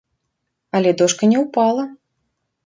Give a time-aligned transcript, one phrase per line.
[0.79, 1.85] Але дошка не ўпала.